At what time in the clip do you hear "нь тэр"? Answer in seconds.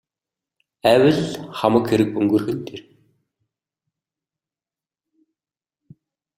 2.57-2.81